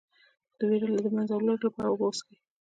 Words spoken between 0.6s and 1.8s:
ویرې د له منځه وړلو